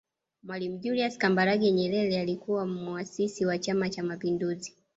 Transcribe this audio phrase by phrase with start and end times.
[0.43, 4.73] Mwalimu Julius Kambarage Nyerere alikuwa Muasisi wa Chama Cha Mapinduzi